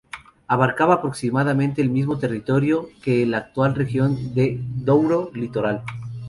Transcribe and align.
Abarcaba 0.47 0.95
aproximadamente 0.95 1.79
el 1.79 1.91
mismo 1.91 2.17
territorio 2.17 2.89
que 3.03 3.23
la 3.27 3.37
actual 3.37 3.75
región 3.75 4.33
de 4.33 4.57
Douro 4.59 5.29
Litoral. 5.35 5.83